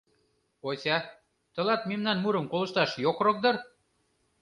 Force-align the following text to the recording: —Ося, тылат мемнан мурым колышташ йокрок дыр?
—Ося, 0.69 0.97
тылат 1.53 1.81
мемнан 1.89 2.17
мурым 2.23 2.45
колышташ 2.51 2.91
йокрок 3.05 3.37
дыр? 3.43 3.55